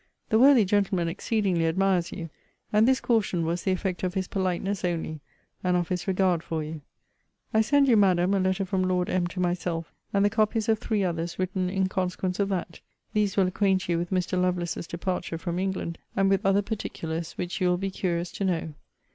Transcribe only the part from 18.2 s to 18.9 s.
to know.